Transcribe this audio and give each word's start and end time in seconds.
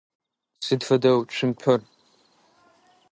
Сыд 0.65 0.81
фэда 0.87 1.11
цумпэр? 1.35 1.79